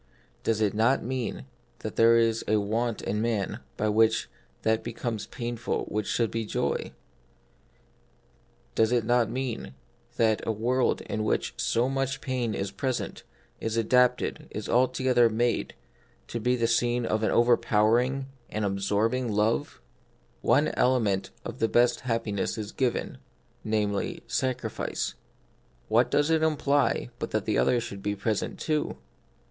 [0.41, 1.45] Does it not mean
[1.81, 4.27] that there is a want in man by which
[4.63, 6.91] that becomes painful which should be joy?
[8.73, 9.75] Does it not mean
[10.15, 13.21] that a world in which so much of pain is present,
[13.59, 15.75] is adapted— was altogether made—
[16.29, 19.67] to be the scene of an overpowering, an absorbing love?
[19.67, 23.19] 38 The Mystery of Pain, One element of the best happiness is given,
[23.63, 25.13] namely, sacrifice:
[25.89, 28.97] what does it imply but that the other should be present too